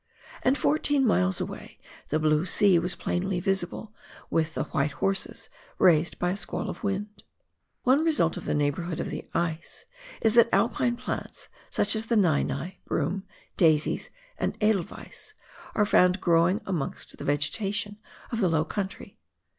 And 0.41 0.57
fourteen 0.57 1.05
miles 1.05 1.39
away, 1.39 1.79
the 2.09 2.17
blue 2.17 2.47
sea 2.47 2.79
was 2.79 2.95
plainly 2.95 3.39
visible, 3.39 3.93
with 4.31 4.55
the 4.55 4.63
"white 4.63 4.93
horses" 4.93 5.47
raised 5.77 6.17
by 6.17 6.31
a 6.31 6.35
squaU 6.35 6.67
of 6.67 6.83
wind. 6.83 7.23
One 7.83 8.03
result 8.03 8.35
of 8.35 8.45
the 8.45 8.55
neighbourhood 8.55 8.99
of 8.99 9.11
the 9.11 9.29
ice 9.35 9.85
is 10.19 10.33
that 10.33 10.49
Alpine 10.51 10.95
plants, 10.95 11.49
such 11.69 11.95
as 11.95 12.07
the 12.07 12.17
nei 12.17 12.41
nei, 12.41 12.79
broom, 12.85 13.25
daisies, 13.57 14.09
and 14.39 14.57
edelweiss, 14.59 15.35
are 15.75 15.85
found 15.85 16.19
growing 16.19 16.61
amongst 16.65 17.15
the 17.15 17.23
vegetation 17.23 17.99
of 18.31 18.41
the 18.41 18.49
low 18.49 18.65
country. 18.65 19.19